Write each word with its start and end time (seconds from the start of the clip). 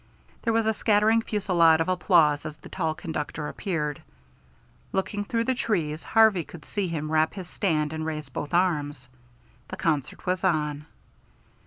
There 0.41 0.51
was 0.51 0.65
a 0.65 0.73
scattering 0.73 1.21
fusillade 1.21 1.79
of 1.79 1.87
applause 1.87 2.43
as 2.43 2.57
the 2.57 2.69
tall 2.69 2.95
conductor 2.95 3.47
appeared. 3.49 4.01
Looking 4.93 5.23
through 5.23 5.43
the 5.43 5.53
trees, 5.53 6.01
Harvey 6.01 6.43
could 6.43 6.65
see 6.65 6.87
him 6.87 7.11
rap 7.11 7.35
his 7.35 7.47
stand 7.47 7.93
and 7.93 8.03
raise 8.03 8.27
both 8.27 8.51
arms. 8.51 9.09
The 9.67 9.77
concert 9.77 10.25
was 10.25 10.43
on. 10.43 10.87